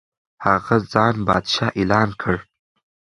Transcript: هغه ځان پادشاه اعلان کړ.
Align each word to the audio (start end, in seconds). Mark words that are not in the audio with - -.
هغه 0.45 0.75
ځان 0.93 1.15
پادشاه 1.27 1.71
اعلان 1.79 2.09
کړ. 2.21 2.35